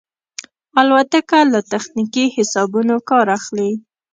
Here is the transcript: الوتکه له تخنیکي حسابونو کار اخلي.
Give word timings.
الوتکه 0.79 1.39
له 1.51 1.59
تخنیکي 1.71 2.25
حسابونو 2.35 2.95
کار 3.09 3.27
اخلي. 3.37 3.71